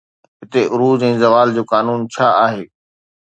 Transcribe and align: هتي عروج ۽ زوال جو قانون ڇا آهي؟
هتي 0.43 0.61
عروج 0.71 0.99
۽ 1.09 1.11
زوال 1.23 1.47
جو 1.57 1.63
قانون 1.73 1.99
ڇا 2.15 2.27
آهي؟ 2.45 2.63